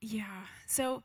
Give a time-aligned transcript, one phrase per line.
[0.00, 0.46] yeah.
[0.66, 1.02] So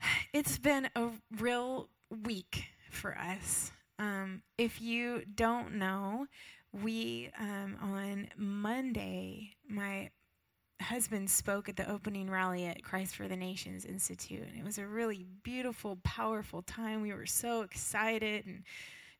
[0.32, 1.08] it's been a
[1.38, 1.88] real
[2.24, 3.72] week for us.
[3.98, 6.26] Um, if you don't know,
[6.72, 10.10] we um, on Monday, my
[10.80, 14.78] husband spoke at the opening rally at Christ for the Nations Institute, and it was
[14.78, 17.02] a really beautiful, powerful time.
[17.02, 18.64] We were so excited and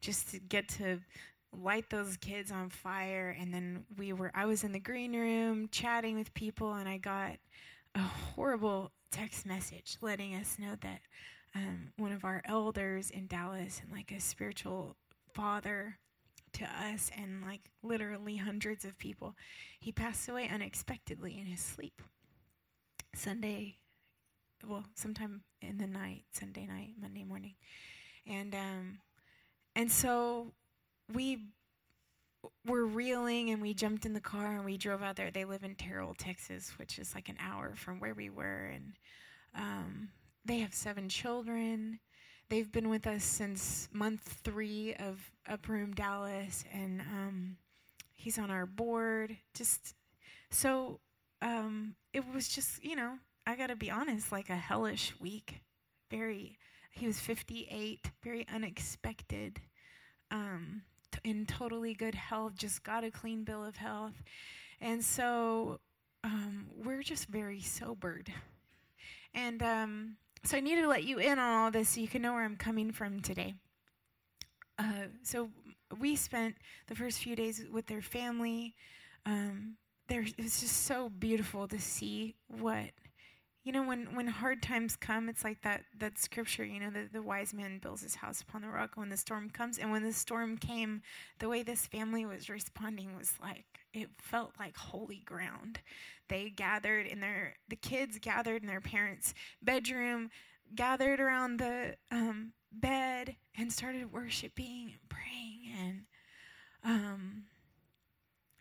[0.01, 0.99] just to get to
[1.53, 5.69] light those kids on fire and then we were I was in the green room
[5.71, 7.37] chatting with people and I got
[7.95, 11.01] a horrible text message letting us know that
[11.55, 14.97] um, one of our elders in Dallas and like a spiritual
[15.35, 15.99] father
[16.55, 19.35] to us and like literally hundreds of people.
[19.81, 22.03] He passed away unexpectedly in his sleep.
[23.15, 23.77] Sunday,
[24.67, 27.55] well, sometime in the night, Sunday night, Monday morning.
[28.27, 28.99] And um
[29.75, 30.53] and so
[31.13, 31.47] we
[32.67, 35.31] were reeling and we jumped in the car and we drove out there.
[35.31, 38.93] They live in Terrell, Texas, which is like an hour from where we were and
[39.55, 40.09] um
[40.45, 42.01] they have seven children
[42.53, 45.19] they've been with us since month three of
[45.49, 47.57] Upper Room Dallas, and um,
[48.13, 49.39] he's on our board.
[49.55, 49.95] Just
[50.51, 51.01] so
[51.41, 53.15] um, it was just, you know,
[53.47, 55.63] I got to be honest, like a hellish week.
[56.11, 56.59] Very,
[56.91, 59.59] he was 58, very unexpected,
[60.31, 60.83] um,
[61.25, 64.23] in totally good health, just got a clean bill of health.
[64.81, 65.81] And so
[66.25, 68.33] um, we're just very sobered.
[69.35, 72.23] And um, so I needed to let you in on all this so you can
[72.23, 73.55] know where I'm coming from today.
[74.79, 75.51] Uh, so
[76.01, 76.57] we spent
[76.89, 78.75] the first few days with their family.
[79.25, 79.77] Um,
[80.09, 82.91] it was just so beautiful to see what
[83.65, 87.09] you know when when hard times come it's like that that scripture you know the,
[87.13, 88.93] the wise man builds his house upon the rock.
[88.95, 91.03] When the storm comes and when the storm came
[91.39, 95.81] the way this family was responding was like it felt like holy ground.
[96.29, 100.31] They gathered in their the kids gathered in their parents bedroom
[100.75, 105.75] gathered around the um, bed and started worshiping and praying.
[105.79, 106.01] And
[106.85, 107.45] um,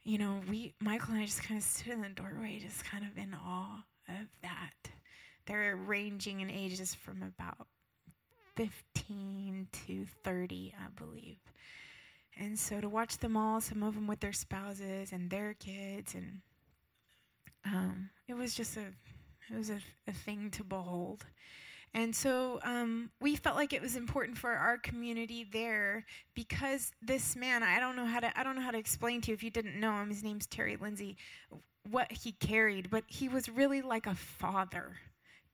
[0.04, 3.06] you know we michael and i just kind of stood in the doorway just kind
[3.06, 3.84] of in awe
[4.22, 4.92] of that.
[5.46, 7.68] They're ranging in ages from about
[8.56, 11.38] 15 to 30, I believe.
[12.38, 16.16] And so to watch them all, some of them with their spouses and their kids,
[16.16, 16.42] and
[17.66, 18.86] um, it was just a,
[19.52, 21.26] it was a, a thing to behold.
[21.94, 27.36] And so um, we felt like it was important for our community there because this
[27.36, 29.44] man, I don't know how to, I don't know how to explain to you if
[29.44, 30.10] you didn't know him.
[30.10, 31.18] His name's Terry Lindsay
[31.90, 34.98] what he carried, but he was really like a father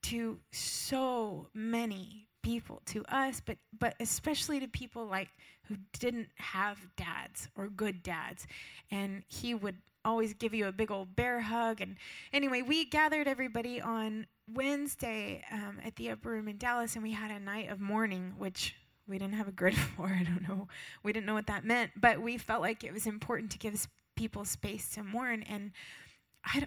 [0.02, 5.28] to so many people, to us, but but especially to people like
[5.64, 8.46] who didn't have dads or good dads.
[8.90, 11.80] And he would always give you a big old bear hug.
[11.80, 11.96] And
[12.32, 17.12] anyway, we gathered everybody on Wednesday um, at the upper room in Dallas, and we
[17.12, 18.74] had a night of mourning, which
[19.06, 20.06] we didn't have a grid for.
[20.06, 20.68] I don't know.
[21.02, 23.86] We didn't know what that meant, but we felt like it was important to give
[24.16, 25.42] people space to mourn.
[25.42, 25.72] And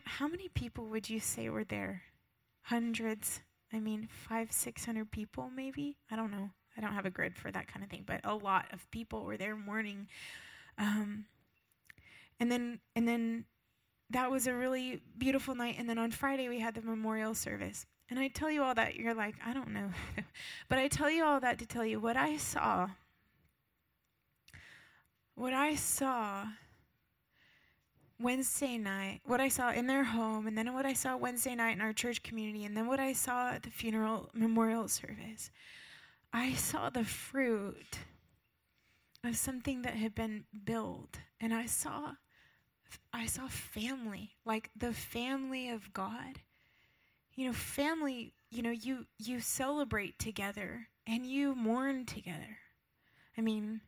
[0.06, 2.04] how many people would you say were there?
[2.64, 3.42] Hundreds.
[3.74, 5.98] I mean, five, six hundred people, maybe.
[6.10, 6.50] I don't know.
[6.78, 9.26] I don't have a grid for that kind of thing, but a lot of people
[9.26, 10.08] were there mourning.
[10.78, 11.26] Um,
[12.40, 13.46] and then, and then,
[14.12, 15.76] that was a really beautiful night.
[15.78, 17.86] And then on Friday we had the memorial service.
[18.10, 19.90] And I tell you all that you're like, I don't know,
[20.70, 22.90] but I tell you all that to tell you what I saw.
[25.36, 26.46] What I saw
[28.22, 31.76] Wednesday night, what I saw in their home, and then what I saw Wednesday night
[31.76, 35.52] in our church community, and then what I saw at the funeral memorial service,
[36.34, 38.00] I saw the fruit
[39.24, 41.20] of something that had been built.
[41.40, 42.14] And I saw
[43.14, 46.40] I saw family, like the family of God.
[47.36, 52.58] You know, family, you know, you you celebrate together and you mourn together.
[53.38, 53.82] I mean,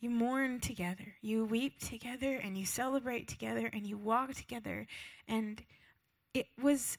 [0.00, 4.86] you mourn together, you weep together, and you celebrate together, and you walk together.
[5.28, 5.62] And
[6.34, 6.98] it was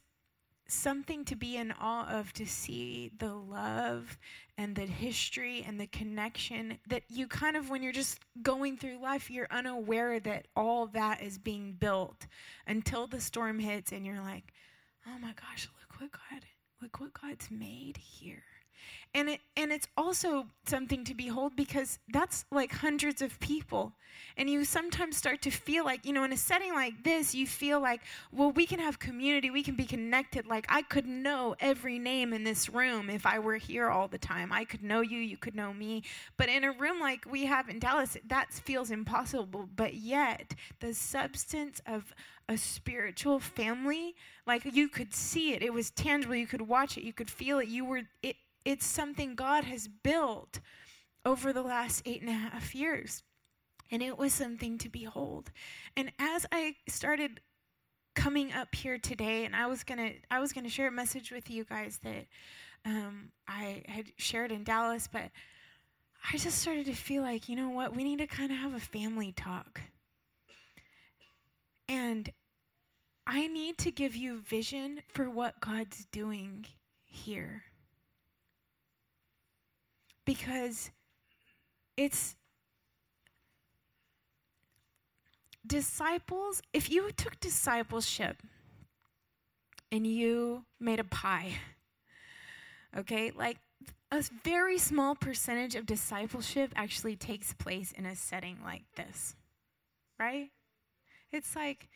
[0.68, 4.18] something to be in awe of to see the love
[4.58, 9.02] and the history and the connection that you kind of when you're just going through
[9.02, 12.26] life you're unaware that all that is being built
[12.68, 14.54] until the storm hits and you're like
[15.08, 16.46] oh my gosh look what god
[16.82, 18.44] look what god's made here
[19.14, 23.94] and it and it's also something to behold because that's like hundreds of people.
[24.38, 27.46] And you sometimes start to feel like you know in a setting like this you
[27.46, 28.02] feel like
[28.32, 29.50] well we can have community.
[29.50, 30.48] We can be connected.
[30.48, 34.18] Like i could know every name in this room if i were here all the
[34.18, 34.52] time.
[34.52, 35.18] I could know you.
[35.18, 36.04] You could know me.
[36.38, 39.68] But in a room like we have in dallas that feels impossible.
[39.76, 42.14] But yet the substance of
[42.48, 44.16] a spiritual family
[44.48, 45.62] like you could see it.
[45.62, 46.36] It was tangible.
[46.36, 47.04] You could watch it.
[47.04, 47.68] You could feel it.
[47.68, 48.36] You were it
[48.66, 50.60] it's something God has built
[51.26, 53.24] over the last eight and a half years.
[53.92, 55.52] And it was something to behold.
[55.98, 57.42] And as I started
[58.16, 61.50] coming up here today, and I was gonna I was gonna share a message with
[61.50, 62.28] you guys that
[62.86, 65.30] um, I had shared in Dallas, but
[66.32, 68.74] I just started to feel like, you know what, we need to kind of have
[68.74, 69.82] a family talk.
[71.90, 72.32] And
[73.28, 76.66] I need to give you vision for what God's doing
[77.04, 77.64] here
[80.26, 80.92] because
[81.98, 82.36] it's
[85.66, 88.42] disciples, if you took discipleship
[89.92, 91.54] and you made a pie,
[92.98, 93.58] okay, like
[94.12, 99.36] a very small percentage of discipleship actually takes place in a setting like this,
[100.20, 100.50] right?
[101.32, 101.88] It's like,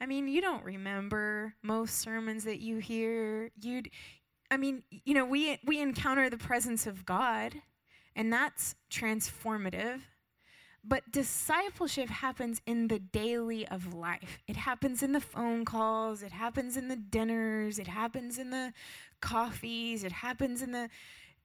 [0.00, 3.50] I mean, you don't remember most sermons that you hear.
[3.60, 3.88] You'd,
[4.50, 7.54] I mean, you know, we we encounter the presence of God
[8.14, 10.00] and that's transformative.
[10.84, 14.40] But discipleship happens in the daily of life.
[14.48, 18.72] It happens in the phone calls, it happens in the dinners, it happens in the
[19.20, 20.88] coffees, it happens in the.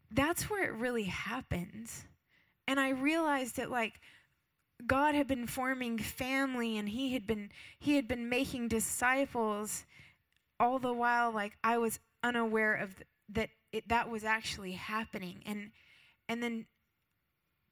[0.10, 2.06] That's where it really happens.
[2.68, 4.00] And I realized that, like,
[4.86, 7.50] God had been forming family and he had been
[7.80, 9.86] he had been making disciples
[10.60, 15.42] all the while like I was unaware of th- that it, that was actually happening
[15.46, 15.72] and
[16.30, 16.66] and then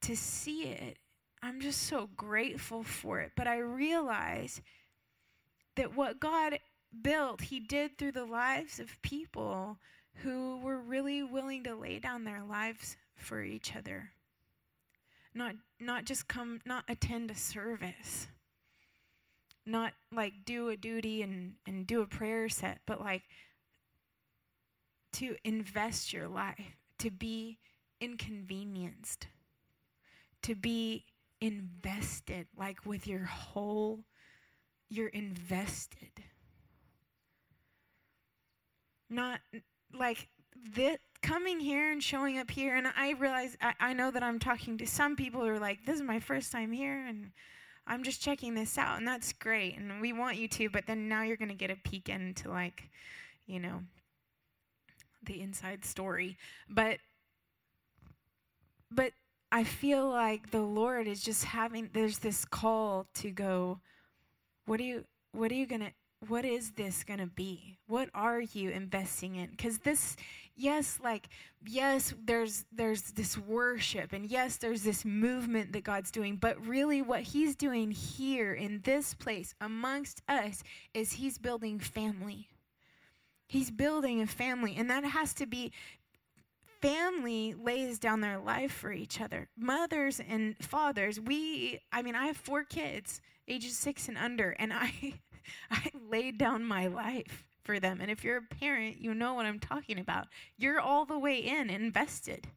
[0.01, 0.97] to see it,
[1.41, 3.31] I'm just so grateful for it.
[3.35, 4.61] But I realize
[5.75, 6.59] that what God
[7.01, 9.77] built, He did through the lives of people
[10.23, 14.11] who were really willing to lay down their lives for each other.
[15.33, 18.27] Not not just come not attend a service.
[19.65, 23.23] Not like do a duty and, and do a prayer set, but like
[25.13, 27.57] to invest your life, to be
[27.99, 29.27] inconvenienced,
[30.43, 31.05] to be
[31.41, 34.05] invested, like with your whole,
[34.89, 36.23] you're invested.
[39.09, 39.39] Not
[39.93, 40.27] like
[40.73, 44.39] this, coming here and showing up here, and I realize, I, I know that I'm
[44.39, 47.31] talking to some people who are like, this is my first time here, and
[47.87, 51.07] I'm just checking this out, and that's great, and we want you to, but then
[51.07, 52.89] now you're going to get a peek into, like,
[53.47, 53.81] you know,
[55.23, 56.37] the inside story.
[56.69, 56.97] But
[58.95, 59.11] but
[59.51, 63.79] I feel like the Lord is just having there's this call to go
[64.65, 65.91] what are you what are you to
[66.27, 67.77] what is this going to be?
[67.87, 69.55] What are you investing in?
[69.57, 70.15] Cuz this
[70.55, 71.27] yes like
[71.65, 77.01] yes there's there's this worship and yes there's this movement that God's doing, but really
[77.01, 80.63] what he's doing here in this place amongst us
[80.93, 82.47] is he's building family.
[83.47, 85.71] He's building a family, and that has to be
[86.85, 89.47] family lays down their life for each other.
[89.57, 94.71] Mothers and fathers, we, I mean, I have four kids, ages six and under, and
[94.71, 94.91] I,
[95.71, 98.01] I laid down my life for them.
[98.01, 100.27] And if you're a parent, you know what I'm talking about.
[100.57, 102.47] You're all the way in, invested.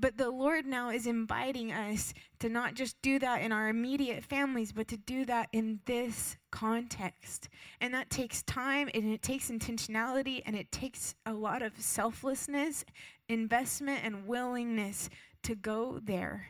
[0.00, 4.22] But the Lord now is inviting us to not just do that in our immediate
[4.22, 7.48] families, but to do that in this context.
[7.80, 12.84] And that takes time and it takes intentionality and it takes a lot of selflessness,
[13.28, 15.08] investment, and willingness
[15.44, 16.48] to go there.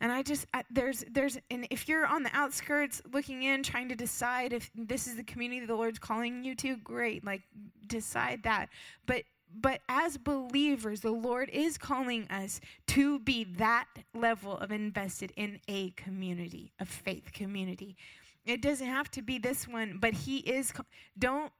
[0.00, 3.88] And I just I, there's there's and if you're on the outskirts looking in trying
[3.88, 7.42] to decide if this is the community the Lord's calling you to, great, like
[7.86, 8.68] decide that.
[9.06, 9.22] But
[9.56, 15.60] but as believers, the Lord is calling us to be that level of invested in
[15.68, 17.96] a community, a faith community.
[18.44, 20.72] It doesn't have to be this one, but He is.
[21.18, 21.52] Don't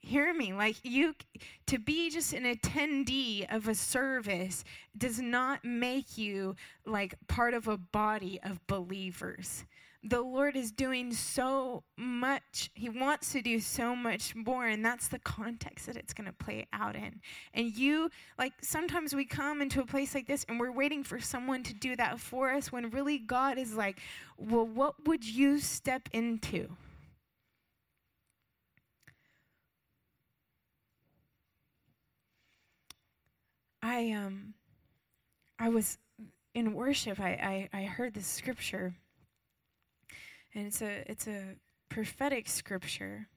[0.00, 0.52] hear me.
[0.52, 1.14] Like, you,
[1.66, 4.64] to be just an attendee of a service
[4.96, 9.64] does not make you like part of a body of believers
[10.04, 12.70] the Lord is doing so much.
[12.74, 16.32] He wants to do so much more, and that's the context that it's going to
[16.32, 17.20] play out in.
[17.54, 21.20] And you, like, sometimes we come into a place like this and we're waiting for
[21.20, 24.00] someone to do that for us when really God is like,
[24.36, 26.68] well, what would you step into?
[33.82, 34.54] I um
[35.58, 35.98] I was
[36.54, 38.94] in worship, I, I, I heard this scripture,
[40.54, 41.56] and it's a it's a
[41.88, 43.28] prophetic scripture.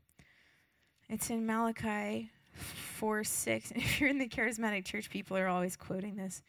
[1.07, 3.71] It's in Malachi 4 6.
[3.71, 6.41] And if you're in the charismatic church, people are always quoting this.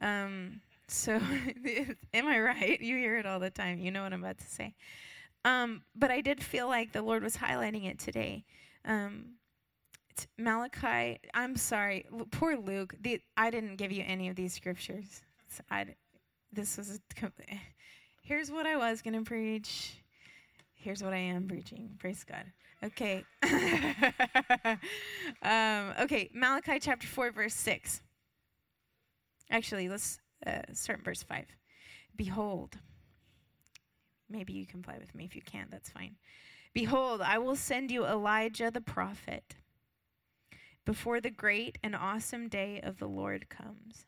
[0.00, 1.14] Um, so,
[2.14, 2.80] am I right?
[2.80, 3.78] You hear it all the time.
[3.78, 4.74] You know what I'm about to say.
[5.44, 8.44] Um, but I did feel like the Lord was highlighting it today.
[8.84, 9.34] Um,
[10.36, 12.94] Malachi, I'm sorry, poor Luke.
[13.00, 15.22] The, I didn't give you any of these scriptures.
[15.70, 15.86] I,
[16.52, 17.30] this was a,
[18.22, 20.02] here's what I was to preach.
[20.74, 21.90] Here's what I am preaching.
[21.98, 22.44] Praise God.
[22.82, 23.24] Okay.
[25.42, 28.02] um, okay, Malachi chapter 4, verse 6.
[29.50, 31.46] Actually, let's uh, start in verse 5.
[32.16, 32.76] Behold,
[34.30, 35.24] maybe you comply with me.
[35.24, 36.16] If you can't, that's fine.
[36.74, 39.56] Behold, I will send you Elijah the prophet
[40.88, 44.06] before the great and awesome day of the Lord comes.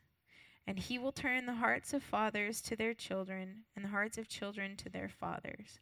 [0.67, 4.29] And he will turn the hearts of fathers to their children, and the hearts of
[4.29, 5.81] children to their fathers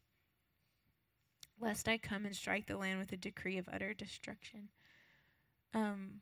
[1.61, 4.69] lest I come and strike the land with a decree of utter destruction.
[5.75, 6.21] Um,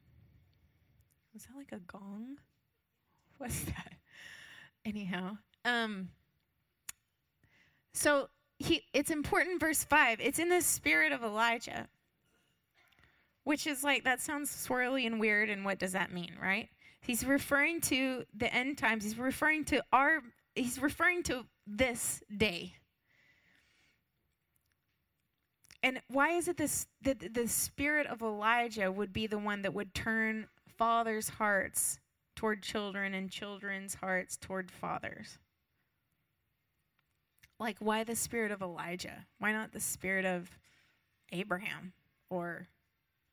[1.32, 2.38] was that like a gong?
[3.38, 3.94] What's that?
[4.84, 6.08] Anyhow, um,
[7.92, 8.28] so
[8.58, 9.60] he, it's important.
[9.60, 10.20] Verse five.
[10.20, 11.88] It's in the spirit of Elijah,
[13.46, 15.48] which is like that sounds swirly and weird.
[15.48, 16.68] And what does that mean, right?
[17.00, 19.04] He's referring to the end times.
[19.04, 20.20] He's referring to our.
[20.54, 22.74] He's referring to this day
[25.86, 29.72] and why is it this that the spirit of Elijah would be the one that
[29.72, 32.00] would turn fathers' hearts
[32.34, 35.38] toward children and children's hearts toward fathers?
[37.60, 39.26] Like why the spirit of Elijah?
[39.38, 40.50] Why not the spirit of
[41.30, 41.92] Abraham
[42.30, 42.66] or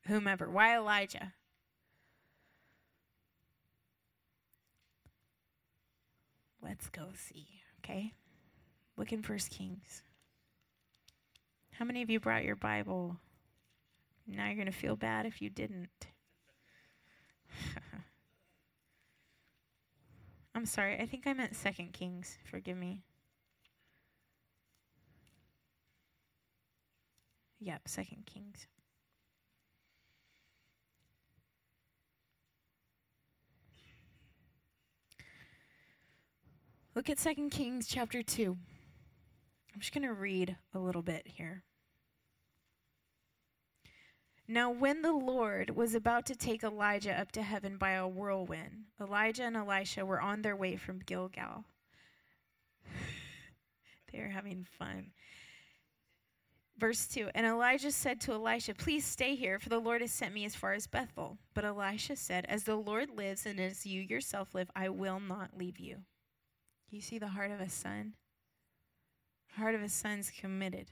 [0.06, 0.50] whomever?
[0.50, 1.34] Why Elijah?
[6.62, 7.48] Let's go see,
[7.80, 8.14] okay?
[8.96, 10.02] Look in First Kings.
[11.72, 13.18] How many of you brought your Bible?
[14.28, 16.08] Now you're going to feel bad if you didn't.
[20.56, 21.00] I'm sorry.
[21.00, 22.38] I think I meant Second Kings.
[22.46, 23.02] Forgive me.
[27.60, 28.68] Yep, Second Kings.
[36.96, 38.56] Look at Second Kings chapter 2.
[39.74, 41.64] I'm just going to read a little bit here.
[44.48, 48.84] Now, when the Lord was about to take Elijah up to heaven by a whirlwind,
[49.02, 51.66] Elijah and Elisha were on their way from Gilgal.
[54.12, 55.14] they are having fun.
[56.78, 60.36] Verse 2 And Elijah said to Elisha, Please stay here, for the Lord has sent
[60.36, 61.40] me as far as Bethel.
[61.56, 65.58] But Elisha said, As the Lord lives and as you yourself live, I will not
[65.58, 66.04] leave you.
[66.94, 68.14] You see the heart of a son?
[69.50, 70.92] The heart of his son's committed.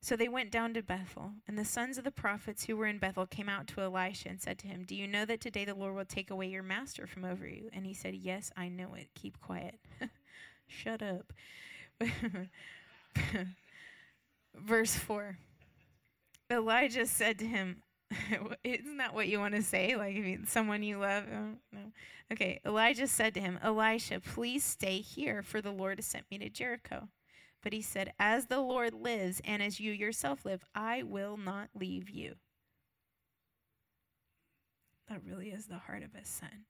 [0.00, 2.98] So they went down to Bethel, and the sons of the prophets who were in
[2.98, 5.74] Bethel came out to Elisha and said to him, Do you know that today the
[5.74, 7.68] Lord will take away your master from over you?
[7.72, 9.08] And he said, Yes, I know it.
[9.16, 9.80] Keep quiet.
[10.68, 11.32] Shut up.
[14.54, 15.36] Verse 4
[16.48, 17.82] Elijah said to him,
[18.64, 19.96] Isn't that what you want to say?
[19.96, 21.24] Like, if you, someone you love?
[21.32, 21.80] Oh, no.
[22.32, 26.38] Okay, Elijah said to him, Elisha, please stay here, for the Lord has sent me
[26.38, 27.08] to Jericho.
[27.62, 31.68] But he said, As the Lord lives, and as you yourself live, I will not
[31.74, 32.36] leave you.
[35.08, 36.64] That really is the heart of a son.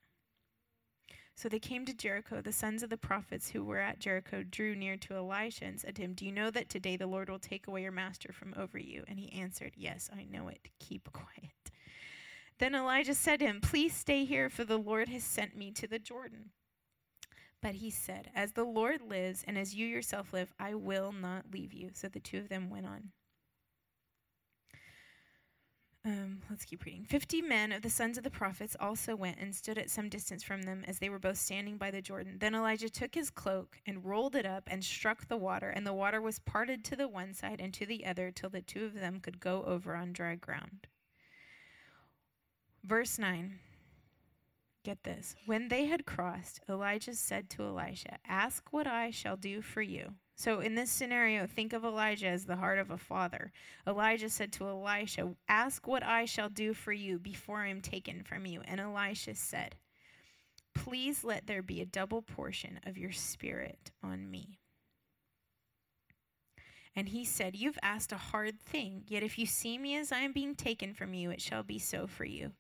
[1.42, 2.40] So they came to Jericho.
[2.40, 5.96] The sons of the prophets who were at Jericho drew near to Elisha and said
[5.96, 8.54] to him, Do you know that today the Lord will take away your master from
[8.56, 9.02] over you?
[9.08, 10.68] And he answered, Yes, I know it.
[10.78, 11.72] Keep quiet.
[12.58, 15.88] Then Elijah said to him, Please stay here, for the Lord has sent me to
[15.88, 16.50] the Jordan.
[17.60, 21.46] But he said, As the Lord lives, and as you yourself live, I will not
[21.52, 21.90] leave you.
[21.92, 23.10] So the two of them went on.
[26.04, 27.04] Um, let's keep reading.
[27.04, 30.42] Fifty men of the sons of the prophets also went and stood at some distance
[30.42, 32.38] from them as they were both standing by the Jordan.
[32.40, 35.92] Then Elijah took his cloak and rolled it up and struck the water, and the
[35.92, 38.94] water was parted to the one side and to the other till the two of
[38.94, 40.88] them could go over on dry ground.
[42.82, 43.60] Verse 9.
[44.84, 45.36] Get this.
[45.46, 50.14] When they had crossed, Elijah said to Elisha, Ask what I shall do for you.
[50.34, 53.52] So, in this scenario, think of Elijah as the heart of a father.
[53.86, 58.22] Elijah said to Elisha, Ask what I shall do for you before I am taken
[58.24, 58.62] from you.
[58.64, 59.76] And Elisha said,
[60.74, 64.58] Please let there be a double portion of your spirit on me.
[66.96, 70.20] And he said, You've asked a hard thing, yet if you see me as I
[70.20, 72.52] am being taken from you, it shall be so for you.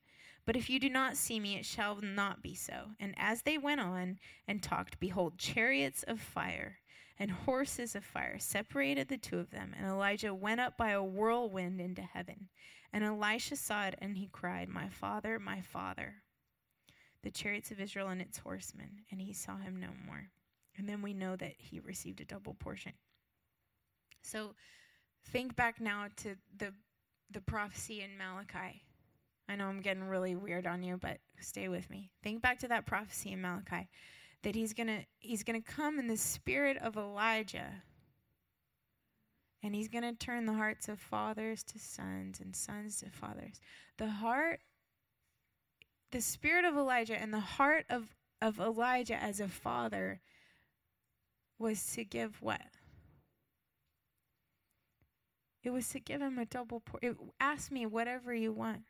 [0.44, 2.90] But if you do not see me, it shall not be so.
[2.98, 6.78] And as they went on and talked, behold, chariots of fire
[7.22, 9.72] and horses of fire separated the two of them.
[9.78, 12.48] And Elijah went up by a whirlwind into heaven.
[12.92, 16.14] And Elisha saw it, and he cried, My father, my father,
[17.22, 19.04] the chariots of Israel and its horsemen.
[19.12, 20.30] And he saw him no more.
[20.76, 22.94] And then we know that he received a double portion.
[24.22, 24.56] So
[25.28, 26.72] think back now to the
[27.30, 28.82] the prophecy in Malachi.
[29.48, 32.10] I know I'm getting really weird on you, but stay with me.
[32.24, 33.88] Think back to that prophecy in Malachi
[34.42, 37.82] that he's going to he's going to come in the spirit of Elijah.
[39.64, 43.60] And he's going to turn the hearts of fathers to sons and sons to fathers.
[43.98, 44.60] The heart
[46.10, 50.20] the spirit of Elijah and the heart of of Elijah as a father
[51.58, 52.60] was to give what?
[55.62, 57.16] It was to give him a double portion.
[57.38, 58.82] Ask me whatever you want.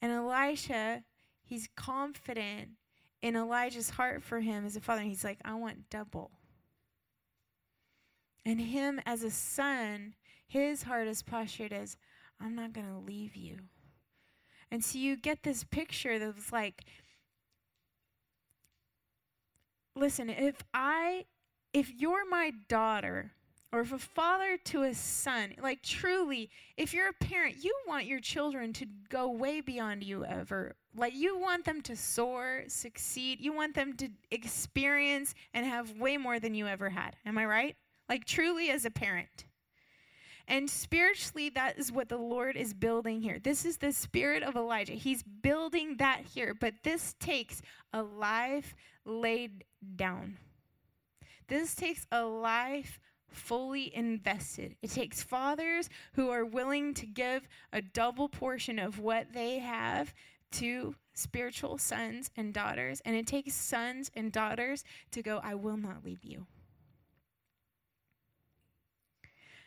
[0.00, 1.04] And Elisha,
[1.42, 2.70] he's confident
[3.26, 5.00] in Elijah's heart for him as a father.
[5.00, 6.30] And he's like, I want double.
[8.44, 10.14] And him as a son,
[10.46, 11.96] his heart is postured as,
[12.40, 13.56] I'm not going to leave you.
[14.70, 16.84] And so you get this picture that was like,
[19.96, 21.24] listen, if I,
[21.72, 23.32] if you're my daughter,
[23.72, 28.06] or if a father to a son, like truly, if you're a parent, you want
[28.06, 30.76] your children to go way beyond you ever.
[30.96, 33.40] Like you want them to soar, succeed.
[33.40, 37.16] You want them to experience and have way more than you ever had.
[37.24, 37.76] Am I right?
[38.08, 39.44] Like truly as a parent.
[40.48, 43.38] And spiritually, that is what the Lord is building here.
[43.40, 44.92] This is the spirit of Elijah.
[44.92, 47.62] He's building that here, but this takes
[47.92, 49.64] a life laid
[49.96, 50.38] down.
[51.48, 54.76] This takes a life fully invested.
[54.82, 60.14] It takes fathers who are willing to give a double portion of what they have
[60.52, 63.00] to spiritual sons and daughters.
[63.04, 66.46] And it takes sons and daughters to go, I will not leave you.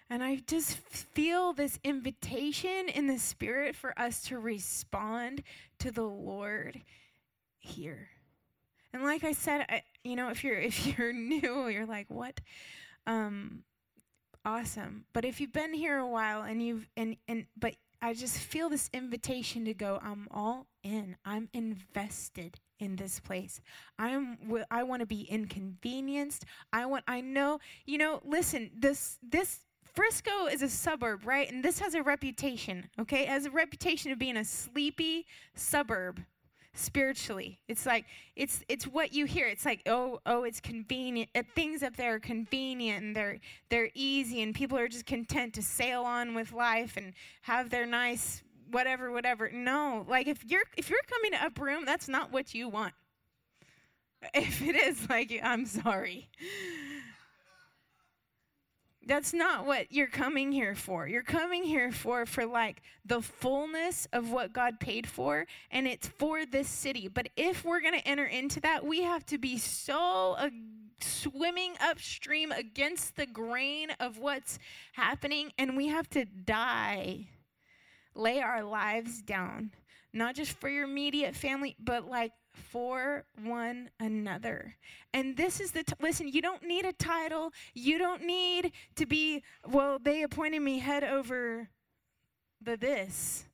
[0.10, 5.44] And I just feel this invitation in the spirit for us to respond
[5.80, 6.82] to the Lord
[7.60, 8.10] here.
[8.92, 12.42] And like I said, I, you know, if you're if you're new, you're like, "What?"
[13.06, 13.64] Um
[14.44, 15.06] awesome.
[15.14, 18.70] But if you've been here a while and you've and and but I just feel
[18.70, 21.18] this invitation to go, I'm all in.
[21.26, 23.60] I'm invested in this place.
[23.98, 24.38] I'm
[24.72, 26.46] I want to be inconvenienced.
[26.72, 29.60] I want I know, you know, listen, this this
[29.94, 31.52] Frisco is a suburb, right?
[31.52, 33.24] And this has a reputation, okay?
[33.24, 36.22] It has a reputation of being a sleepy suburb
[36.80, 37.60] spiritually.
[37.68, 39.48] It's like it's it's what you hear.
[39.48, 41.30] It's like, "Oh, oh, it's convenient.
[41.36, 43.40] Uh, things up there are convenient and they're
[43.70, 47.86] they're easy and people are just content to sail on with life and have their
[47.86, 52.32] nice whatever whatever." No, like if you're if you're coming to Upper Room, that's not
[52.32, 52.94] what you want.
[54.34, 56.30] If it is like I'm sorry.
[59.10, 61.08] That's not what you're coming here for.
[61.08, 66.08] You're coming here for for like the fullness of what God paid for and it's
[66.08, 67.08] for this city.
[67.08, 70.52] But if we're going to enter into that, we have to be so uh,
[71.02, 74.60] swimming upstream against the grain of what's
[74.94, 77.30] happening and we have to die.
[78.14, 79.72] Lay our lives down,
[80.14, 84.76] not just for your immediate family, but like for one another.
[85.14, 87.52] And this is the t- listen, you don't need a title.
[87.74, 91.70] You don't need to be, well, they appointed me head over
[92.62, 93.46] the this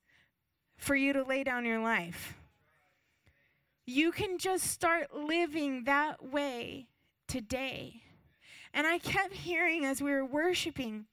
[0.78, 2.36] for you to lay down your life.
[3.86, 6.88] You can just start living that way
[7.28, 8.02] today.
[8.74, 11.06] And I kept hearing as we were worshiping,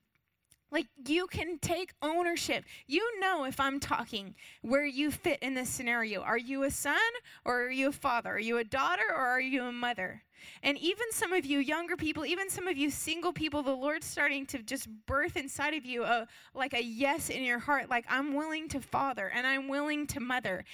[0.72, 2.64] like you can take ownership.
[2.86, 6.22] You know if I'm talking where you fit in this scenario.
[6.22, 6.98] Are you a son
[7.44, 8.30] or are you a father?
[8.30, 10.22] Are you a daughter or are you a mother?
[10.62, 14.06] And even some of you younger people, even some of you single people, the Lord's
[14.06, 18.06] starting to just birth inside of you a like a yes in your heart like
[18.08, 20.64] I'm willing to father and I'm willing to mother.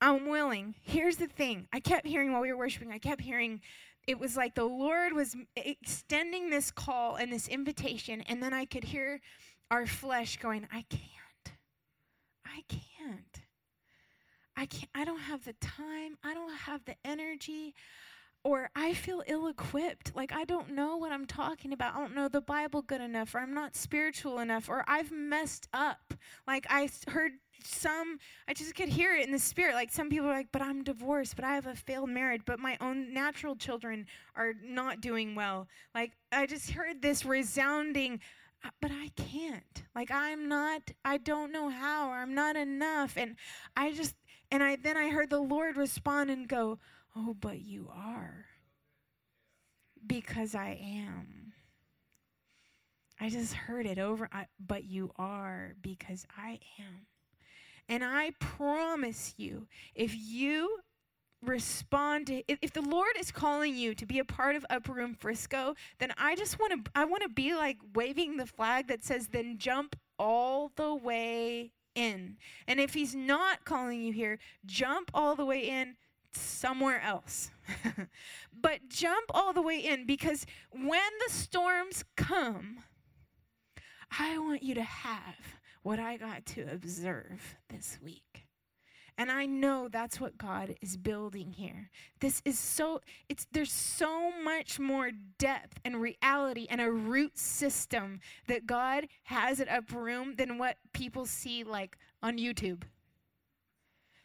[0.00, 0.74] I'm willing.
[0.82, 1.66] Here's the thing.
[1.72, 3.60] I kept hearing while we were worshiping, I kept hearing
[4.06, 8.64] it was like the Lord was extending this call and this invitation, and then I
[8.64, 9.20] could hear
[9.70, 11.56] our flesh going, I can't.
[12.46, 13.40] I can't.
[14.56, 14.90] I can't.
[14.94, 16.16] I don't have the time.
[16.22, 17.74] I don't have the energy.
[18.44, 20.14] Or I feel ill equipped.
[20.14, 21.94] Like I don't know what I'm talking about.
[21.94, 25.66] I don't know the Bible good enough, or I'm not spiritual enough, or I've messed
[25.72, 26.12] up.
[26.46, 30.26] Like I heard some i just could hear it in the spirit like some people
[30.28, 33.56] are like but i'm divorced but i have a failed marriage but my own natural
[33.56, 38.20] children are not doing well like i just heard this resounding
[38.64, 43.16] uh, but i can't like i'm not i don't know how or i'm not enough
[43.16, 43.36] and
[43.76, 44.14] i just
[44.50, 46.78] And I then I heard the Lord respond and go,
[47.16, 48.46] "Oh, but you are."
[50.06, 51.54] Because I am.
[53.20, 57.06] I just heard it over, I, but you are because I am.
[57.88, 60.78] And I promise you, if you
[61.42, 64.94] respond to if, if the lord is calling you to be a part of upper
[64.94, 68.88] room frisco then i just want to i want to be like waving the flag
[68.88, 72.36] that says then jump all the way in.
[72.66, 75.96] And if he's not calling you here jump all the way in
[76.32, 77.50] somewhere else.
[78.60, 82.78] But jump all the way in because when the storms come
[84.18, 88.46] i want you to have what I got to observe this week.
[89.16, 91.90] And I know that's what God is building here.
[92.20, 98.18] This is so it's there's so much more depth and reality and a root system
[98.48, 102.82] that God has at Upper Room than what people see like on YouTube.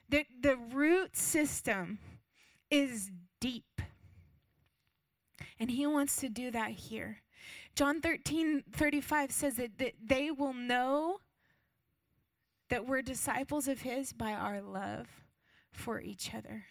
[0.08, 2.00] The the root system
[2.72, 3.82] is deep.
[5.60, 7.22] And he wants to do that here.
[7.76, 11.19] John 13, 35 says that, that they will know
[12.70, 15.08] that we're disciples of His by our love
[15.72, 16.66] for each other.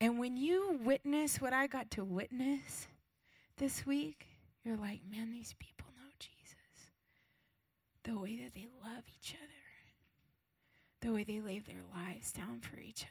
[0.00, 2.88] And when you witness what I got to witness
[3.56, 4.26] this week,
[4.64, 6.56] you're like, man, these people know Jesus.
[8.02, 9.52] The way that they love each other,
[11.00, 13.10] the way they lay their lives down for each other.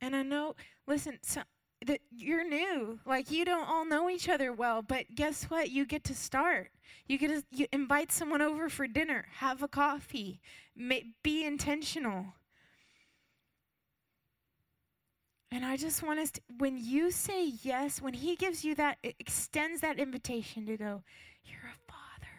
[0.00, 0.54] And I know,
[0.86, 1.42] listen, so,
[1.86, 2.98] that you're new.
[3.06, 5.70] Like you don't all know each other well, but guess what?
[5.70, 6.70] You get to start.
[7.06, 10.40] You get to you invite someone over for dinner, have a coffee,
[11.22, 12.26] be intentional.
[15.50, 18.98] And I just want us to, when you say yes, when he gives you that,
[19.02, 21.02] extends that invitation to go,
[21.44, 22.36] you're a father,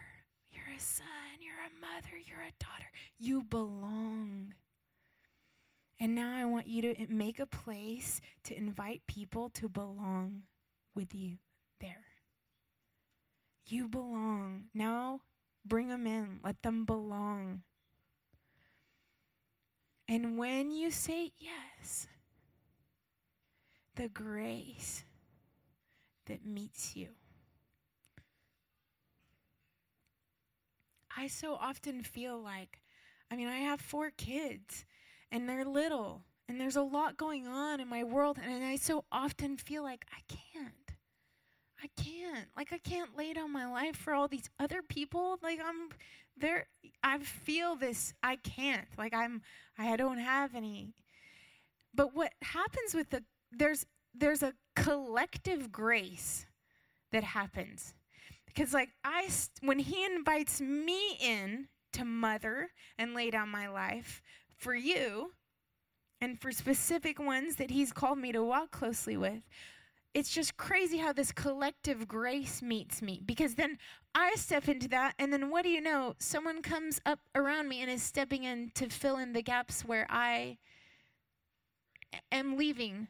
[0.52, 1.06] you're a son,
[1.40, 2.86] you're a mother, you're a daughter.
[3.18, 4.54] You belong.
[6.00, 10.44] And now I want you to make a place to invite people to belong
[10.94, 11.36] with you
[11.78, 12.06] there.
[13.66, 14.64] You belong.
[14.72, 15.20] Now
[15.64, 17.62] bring them in, let them belong.
[20.08, 22.08] And when you say yes,
[23.94, 25.04] the grace
[26.26, 27.08] that meets you.
[31.16, 32.80] I so often feel like,
[33.30, 34.86] I mean, I have four kids
[35.32, 39.04] and they're little and there's a lot going on in my world and I so
[39.12, 40.74] often feel like I can't.
[41.82, 42.48] I can't.
[42.56, 45.38] Like I can't lay down my life for all these other people.
[45.42, 45.90] Like I'm
[46.36, 46.66] there
[47.02, 48.88] I feel this I can't.
[48.98, 49.42] Like I'm
[49.78, 50.94] I don't have any.
[51.94, 56.46] But what happens with the there's there's a collective grace
[57.12, 57.94] that happens.
[58.46, 59.28] Because like I
[59.62, 64.22] when he invites me in to mother and lay down my life,
[64.60, 65.32] for you
[66.20, 69.42] and for specific ones that He's called me to walk closely with.
[70.12, 73.78] It's just crazy how this collective grace meets me because then
[74.14, 76.14] I step into that, and then what do you know?
[76.18, 80.06] Someone comes up around me and is stepping in to fill in the gaps where
[80.10, 80.58] I
[82.32, 83.06] am leaving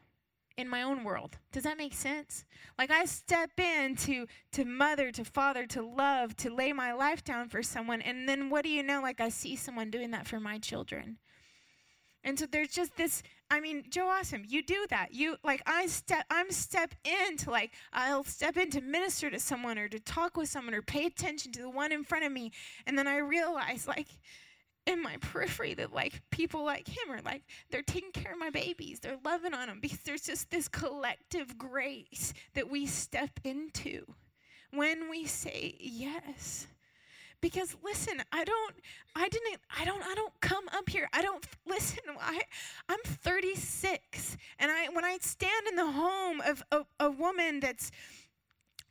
[0.58, 1.38] in my own world.
[1.52, 2.44] Does that make sense?
[2.78, 7.24] Like I step in to to mother, to father, to love, to lay my life
[7.24, 10.26] down for someone and then what do you know like I see someone doing that
[10.26, 11.18] for my children.
[12.22, 15.12] And so there's just this I mean, Joe Awesome, you do that.
[15.12, 19.40] You like I step I'm step in to like I'll step in to minister to
[19.40, 22.32] someone or to talk with someone or pay attention to the one in front of
[22.32, 22.52] me.
[22.86, 24.08] And then I realize like
[24.86, 28.50] in my periphery that like people like him are like they're taking care of my
[28.50, 29.00] babies.
[29.00, 34.04] They're loving on them because there's just this collective grace that we step into
[34.72, 36.68] when we say yes
[37.40, 38.74] because listen i don't
[39.14, 41.08] i didn't i don't i don't come up here.
[41.12, 42.40] I don't listen i
[42.88, 47.90] i'm 36 and i when i stand in the home of a, a woman that's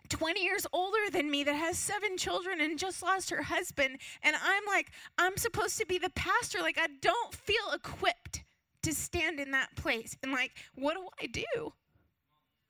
[0.09, 4.35] 20 years older than me that has seven children and just lost her husband and
[4.43, 8.43] i'm like i'm supposed to be the pastor like i don't feel equipped
[8.81, 10.15] to stand in that place.
[10.23, 11.73] And like what do i do?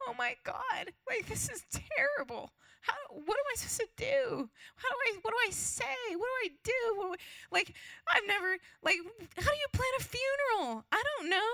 [0.08, 4.50] Oh my god like this is terrible how, what am I supposed to do?
[4.76, 5.86] How do I, what do I say?
[6.15, 7.15] What do I do?
[7.52, 7.74] like,
[8.08, 8.98] I've never, like,
[9.38, 10.86] how do you plan a funeral?
[10.92, 11.54] I don't know.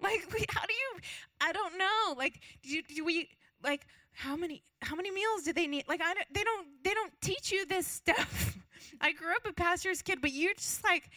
[0.00, 1.00] Like, how do you,
[1.40, 2.14] I don't know.
[2.16, 3.28] Like, do, do we,
[3.62, 5.84] like, how many, how many meals do they need?
[5.88, 8.58] Like, I don't, they don't, they don't teach you this stuff.
[9.00, 11.08] I grew up a pastor's kid, but you're just like,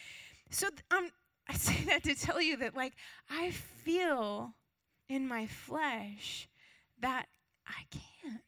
[0.50, 1.10] so um,
[1.48, 2.94] I say that to tell you that, like,
[3.30, 4.54] I feel
[5.08, 6.48] in my flesh
[7.00, 7.26] that
[7.66, 8.42] I can't.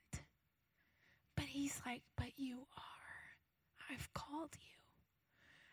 [1.59, 3.92] He's like, But you are.
[3.92, 4.68] I've called you.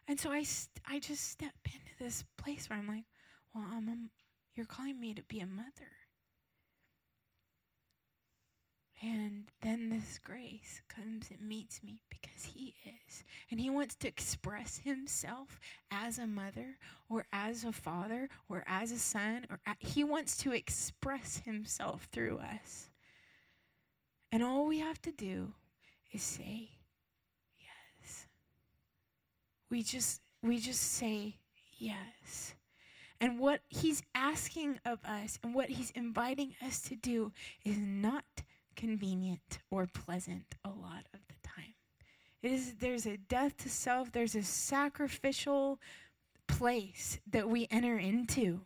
[0.08, 3.04] And so I, st- I just step into this place where I'm like,
[3.54, 4.10] well, I'm
[4.56, 5.92] you're calling me to be a mother.
[9.02, 13.24] And then this grace comes and meets me because he is.
[13.52, 15.60] And he wants to express himself
[15.92, 16.78] as a mother
[17.10, 22.08] or as a father or as a son or a, he wants to express himself
[22.12, 22.90] through us.
[24.32, 25.54] And all we have to do
[26.12, 26.70] is say
[27.58, 28.28] yes.
[29.70, 31.36] We just we just say
[31.78, 32.56] yes.
[33.22, 37.32] And what he's asking of us and what he's inviting us to do
[37.64, 38.26] is not
[38.76, 41.74] convenient or pleasant a lot of the time.
[42.42, 45.80] It is there's a death to self, there's a sacrificial
[46.48, 48.62] place that we enter into.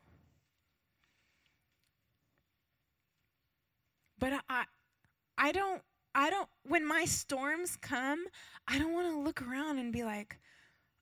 [4.18, 4.66] But I
[5.38, 5.82] I don't
[6.16, 8.26] I don't when my storms come,
[8.68, 10.38] I don't want to look around and be like,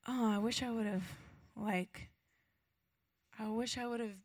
[0.08, 1.04] "Oh, I wish I would have
[1.56, 2.10] like
[3.40, 4.18] I wish I would have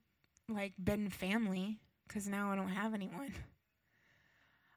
[0.48, 3.34] like been family cuz now I don't have anyone."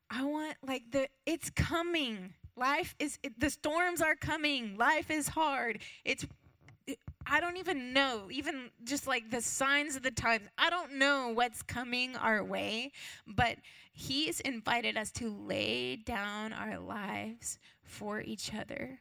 [0.10, 2.34] I want like the it's coming.
[2.56, 4.78] Life is it, the storms are coming.
[4.78, 5.82] Life is hard.
[6.06, 6.30] It's it,
[7.28, 10.48] I don't even know, even just like the signs of the times.
[10.58, 12.92] I don't know what's coming our way,
[13.26, 13.58] but
[13.92, 19.00] he's invited us to lay down our lives for each other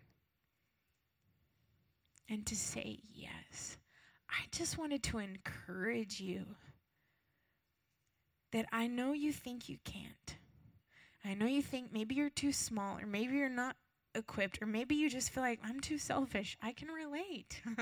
[2.28, 3.76] and to say yes.
[4.30, 6.44] I just wanted to encourage you
[8.52, 10.36] that I know you think you can't.
[11.24, 13.76] I know you think maybe you're too small, or maybe you're not
[14.14, 16.56] equipped, or maybe you just feel like I'm too selfish.
[16.62, 17.60] I can relate.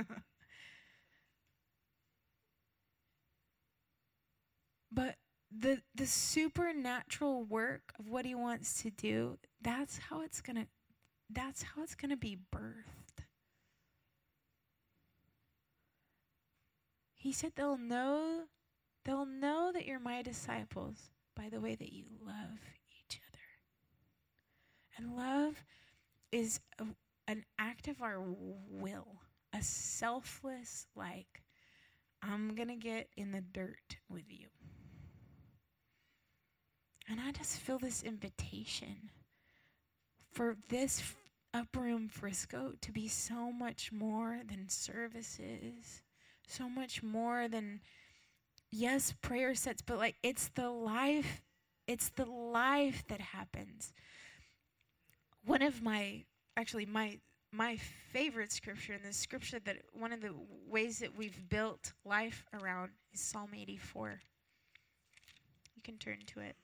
[4.93, 5.17] but
[5.51, 10.67] the the supernatural work of what he wants to do, that's how it's going to
[11.31, 13.25] that's how it's going to be birthed.
[17.15, 18.45] He said they'll know
[19.05, 22.59] they'll know that you're my disciples by the way that you love
[22.91, 23.39] each other.
[24.97, 25.65] and love
[26.33, 26.87] is a,
[27.29, 29.21] an act of our will,
[29.53, 31.43] a selfless, like,
[32.23, 34.47] I'm going to get in the dirt with you.
[37.09, 39.11] And I just feel this invitation
[40.33, 41.03] for this
[41.53, 46.03] Upper Room Frisco to be so much more than services,
[46.47, 47.81] so much more than,
[48.71, 51.43] yes, prayer sets, but like it's the life,
[51.87, 53.93] it's the life that happens
[55.45, 56.25] one of my
[56.57, 57.19] actually my
[57.53, 57.77] my
[58.13, 60.33] favorite scripture and the scripture that one of the
[60.67, 64.21] ways that we've built life around is Psalm 84.
[65.77, 66.57] You can turn to it.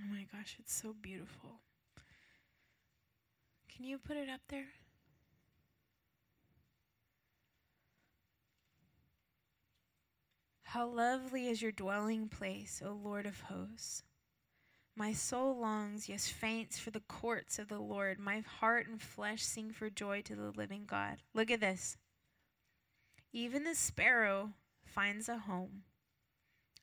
[0.00, 1.60] Oh my gosh, it's so beautiful.
[3.74, 4.66] Can you put it up there?
[10.74, 14.02] How lovely is your dwelling place, O Lord of hosts.
[14.96, 18.18] My soul longs, yes, faints for the courts of the Lord.
[18.18, 21.18] My heart and flesh sing for joy to the living God.
[21.32, 21.96] Look at this.
[23.32, 25.84] Even the sparrow finds a home,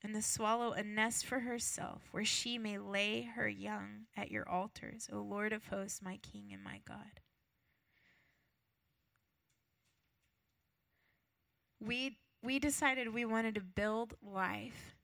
[0.02, 4.48] and the swallow a nest for herself, where she may lay her young at your
[4.48, 7.20] altars, O Lord of hosts, my King and my God.
[11.78, 14.96] We we decided we wanted to build life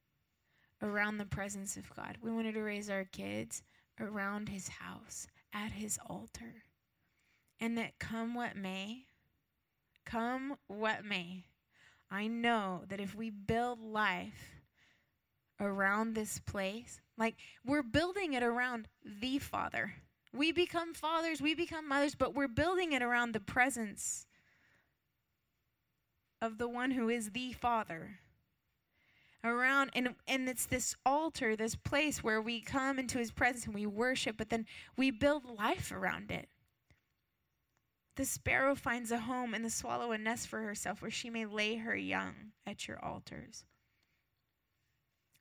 [0.82, 2.16] around the presence of God.
[2.20, 3.62] We wanted to raise our kids
[4.00, 6.62] around his house, at his altar.
[7.60, 9.04] And that come what may,
[10.04, 11.44] come what may,
[12.10, 14.62] I know that if we build life
[15.60, 19.94] around this place, like we're building it around the Father.
[20.32, 24.26] We become fathers, we become mothers, but we're building it around the presence
[26.40, 28.18] of the one who is the Father.
[29.44, 33.74] Around and and it's this altar, this place where we come into his presence and
[33.74, 36.48] we worship, but then we build life around it.
[38.16, 41.46] The sparrow finds a home and the swallow a nest for herself where she may
[41.46, 43.64] lay her young at your altars.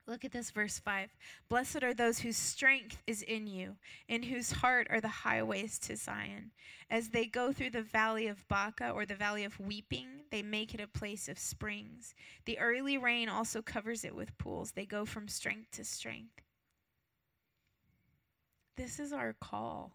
[0.08, 1.10] Look at this, verse 5.
[1.50, 3.76] Blessed are those whose strength is in you,
[4.08, 6.52] in whose heart are the highways to Zion.
[6.90, 10.74] As they go through the valley of Baca or the valley of weeping, they make
[10.74, 12.16] it a place of springs.
[12.46, 14.72] The early rain also covers it with pools.
[14.72, 16.42] They go from strength to strength.
[18.78, 19.92] This is our call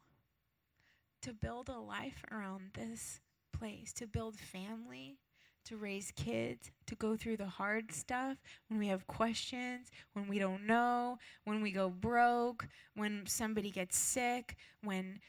[1.22, 3.20] to build a life around this
[3.52, 5.16] place, to build family,
[5.64, 10.38] to raise kids, to go through the hard stuff, when we have questions, when we
[10.38, 15.20] don't know, when we go broke, when somebody gets sick, when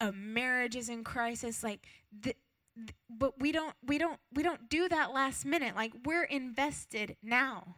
[0.00, 1.86] a marriage is in crisis, like
[3.08, 5.76] but we don't we don't we don't do that last minute.
[5.76, 7.76] Like we're invested now.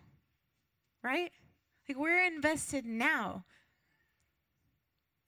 [1.03, 1.31] Right?
[1.89, 3.45] Like we're invested now.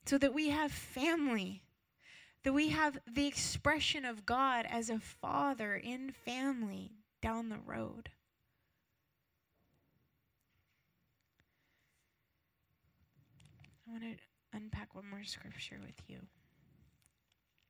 [0.07, 1.63] So that we have family
[2.45, 8.11] that we have the expression of God as a father in family down the road.
[13.87, 16.19] I want to unpack one more scripture with you.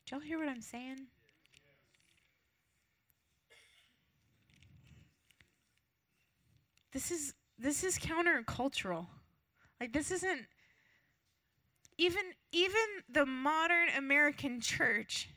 [0.04, 1.06] Did y'all hear what I'm saying?
[6.92, 9.06] This is this is countercultural.
[9.80, 10.46] Like this isn't
[11.98, 12.80] even even
[13.12, 15.28] the modern American church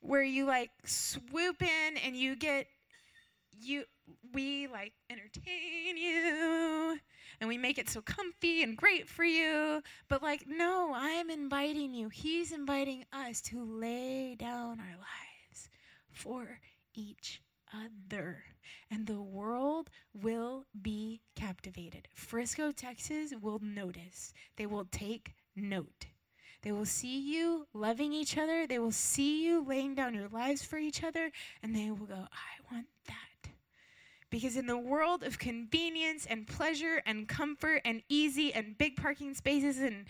[0.00, 2.66] where you like swoop in and you get
[3.60, 3.84] you
[4.32, 6.98] we like entertain you
[7.40, 9.82] and we make it so comfy and great for you.
[10.08, 12.08] But like no i'm inviting you.
[12.08, 15.68] He's inviting us to lay down our lives
[16.10, 16.60] for
[16.94, 17.42] each
[17.84, 18.44] other
[18.90, 22.08] and the world will be captivated.
[22.14, 24.32] Frisco, Texas will notice.
[24.56, 26.06] They will take note.
[26.62, 28.66] They will see you loving each other.
[28.66, 31.30] They will see you laying down your lives for each other,
[31.62, 33.50] and they will go, I want that.
[34.30, 39.34] Because in the world of convenience and pleasure and comfort and easy and big parking
[39.34, 40.06] spaces and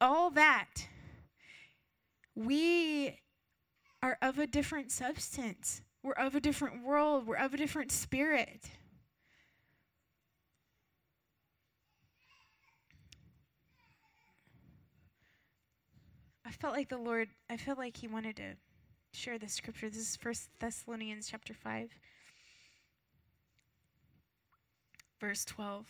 [0.00, 0.88] all that,
[2.34, 3.20] we
[4.02, 5.82] are of a different substance.
[6.02, 8.70] We're of a different world, we're of a different spirit.
[16.44, 18.56] I felt like the Lord, I felt like He wanted to
[19.12, 19.88] share this scripture.
[19.88, 21.90] This is First Thessalonians chapter 5,
[25.20, 25.86] verse 12.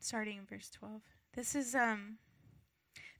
[0.00, 1.00] Starting in verse 12.
[1.34, 2.18] This is um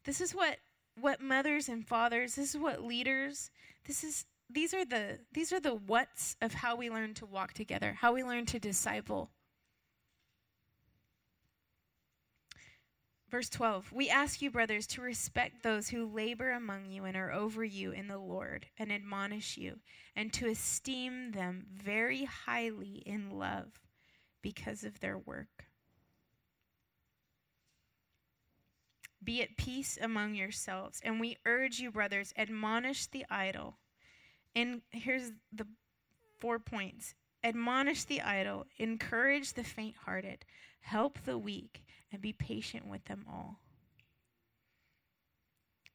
[0.05, 0.57] this is what
[1.01, 3.51] what mothers and fathers, this is what leaders,
[3.87, 7.53] this is these are the these are the whats of how we learn to walk
[7.55, 9.31] together, how we learn to disciple.
[13.31, 17.33] Verse 12 We ask you, brothers, to respect those who labor among you and are
[17.33, 19.79] over you in the Lord and admonish you,
[20.15, 23.81] and to esteem them very highly in love
[24.43, 25.72] because of their work.
[29.23, 31.01] Be at peace among yourselves.
[31.05, 33.77] And we urge you, brothers, admonish the idle.
[34.55, 35.67] And here's the
[36.39, 40.45] four points admonish the idle, encourage the faint hearted,
[40.81, 43.62] help the weak, and be patient with them all.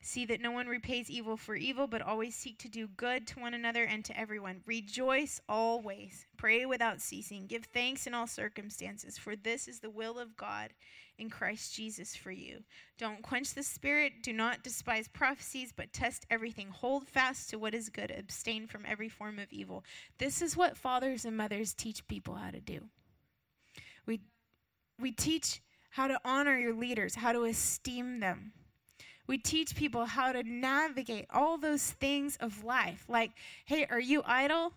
[0.01, 3.39] See that no one repays evil for evil, but always seek to do good to
[3.39, 4.61] one another and to everyone.
[4.65, 6.25] Rejoice always.
[6.37, 7.47] Pray without ceasing.
[7.47, 10.71] Give thanks in all circumstances, for this is the will of God
[11.17, 12.63] in Christ Jesus for you.
[12.97, 14.21] Don't quench the spirit.
[14.21, 16.69] Do not despise prophecies, but test everything.
[16.69, 18.11] Hold fast to what is good.
[18.11, 19.83] Abstain from every form of evil.
[20.19, 22.81] This is what fathers and mothers teach people how to do.
[24.05, 24.21] We,
[24.99, 28.53] we teach how to honor your leaders, how to esteem them
[29.27, 33.05] we teach people how to navigate all those things of life.
[33.07, 33.31] Like,
[33.65, 34.73] hey, are you idle?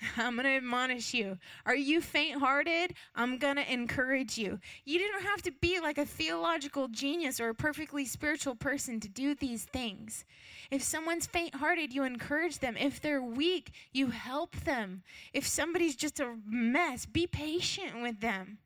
[0.16, 1.38] I'm going to admonish you.
[1.66, 2.94] Are you faint hearted?
[3.14, 4.58] I'm going to encourage you.
[4.84, 9.08] You don't have to be like a theological genius or a perfectly spiritual person to
[9.08, 10.24] do these things.
[10.70, 12.76] If someone's faint hearted, you encourage them.
[12.76, 15.02] If they're weak, you help them.
[15.32, 18.58] If somebody's just a mess, be patient with them.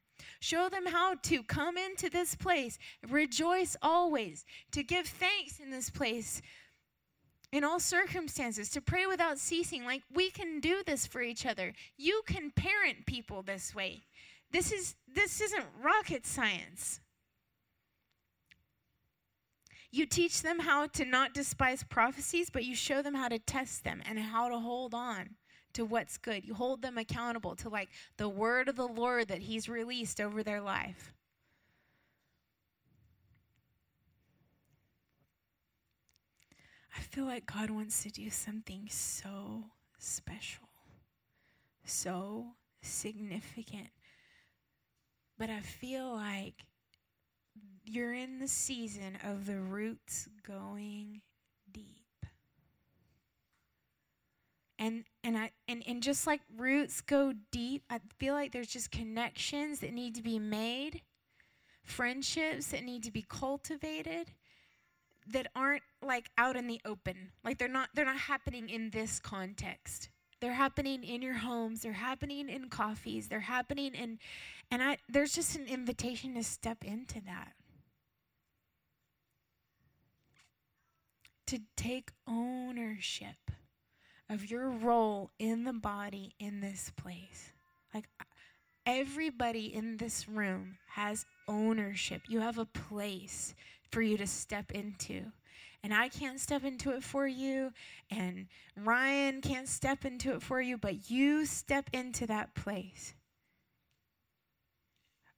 [0.44, 2.78] Show them how to come into this place,
[3.08, 6.42] rejoice always, to give thanks in this place
[7.50, 9.86] in all circumstances, to pray without ceasing.
[9.86, 11.72] Like we can do this for each other.
[11.96, 14.02] You can parent people this way.
[14.52, 17.00] This is this isn't rocket science.
[19.90, 23.82] You teach them how to not despise prophecies, but you show them how to test
[23.82, 25.36] them and how to hold on
[25.74, 26.44] to what's good.
[26.44, 30.42] You hold them accountable to like the word of the Lord that he's released over
[30.42, 31.12] their life.
[36.96, 39.64] I feel like God wants to do something so
[39.98, 40.68] special,
[41.84, 42.46] so
[42.82, 43.88] significant.
[45.36, 46.54] But I feel like
[47.84, 51.20] you're in the season of the roots going
[51.72, 52.04] deep
[54.78, 58.90] and and I and, and just like roots go deep, I feel like there's just
[58.90, 61.02] connections that need to be made,
[61.84, 64.32] friendships that need to be cultivated,
[65.28, 67.32] that aren't like out in the open.
[67.44, 70.08] Like they're not they're not happening in this context.
[70.40, 74.18] They're happening in your homes, they're happening in coffees, they're happening in
[74.70, 77.52] and I there's just an invitation to step into that.
[81.48, 83.36] To take ownership
[84.28, 87.52] of your role in the body in this place.
[87.92, 88.08] Like
[88.86, 92.22] everybody in this room has ownership.
[92.28, 93.54] You have a place
[93.90, 95.32] for you to step into.
[95.82, 97.70] And I can't step into it for you,
[98.10, 103.12] and Ryan can't step into it for you, but you step into that place.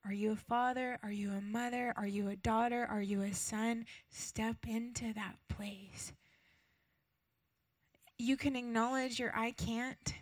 [0.04, 1.00] Are you a father?
[1.02, 1.92] Are you a mother?
[1.96, 2.86] Are you a daughter?
[2.88, 3.86] Are you a son?
[4.08, 6.12] Step into that place.
[8.18, 10.14] You can acknowledge your I can't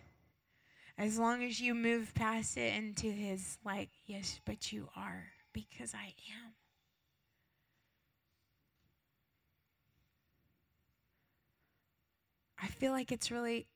[0.97, 5.93] as long as you move past it into his, like, yes, but you are, because
[5.95, 6.55] I am.
[12.63, 13.67] I feel like it's really,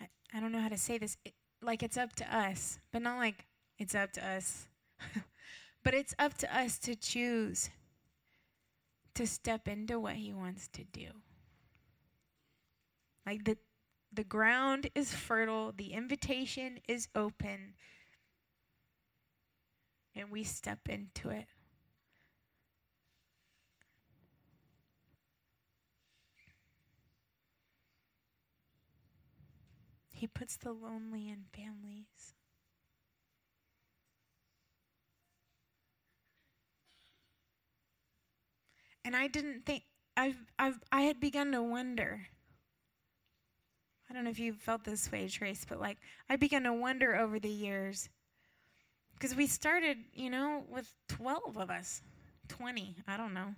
[0.00, 3.02] I, I don't know how to say this, it, like it's up to us, but
[3.02, 3.46] not like
[3.78, 4.66] it's up to us,
[5.84, 7.70] but it's up to us to choose
[9.14, 11.08] to step into what he wants to do.
[13.26, 13.58] Like the
[14.12, 17.74] the ground is fertile, the invitation is open,
[20.14, 21.46] and we step into it.
[30.14, 32.34] He puts the lonely in families.
[39.04, 39.84] And I didn't think
[40.16, 42.28] I've I've I had begun to wonder
[44.16, 45.98] don't know if you've felt this way, Trace, but like
[46.28, 48.08] I began to wonder over the years
[49.14, 52.02] because we started, you know, with 12 of us,
[52.48, 53.54] 20, I don't know.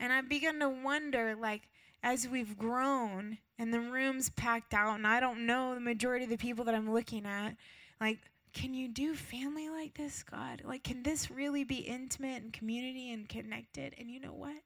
[0.00, 1.68] And I began to wonder, like,
[2.02, 6.30] as we've grown and the room's packed out, and I don't know the majority of
[6.30, 7.56] the people that I'm looking at,
[8.00, 8.18] like,
[8.52, 10.62] can you do family like this, God?
[10.64, 13.94] Like, can this really be intimate and community and connected?
[13.98, 14.56] And you know what?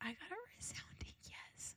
[0.00, 1.76] I got a resounding yes.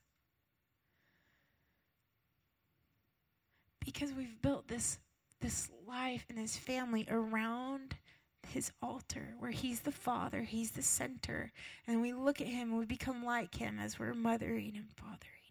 [3.85, 4.99] Because we've built this
[5.41, 7.95] this life and this family around
[8.47, 11.51] his altar where he's the father he's the center.
[11.87, 15.42] And we look at him and we become like him as we're mothering and fathering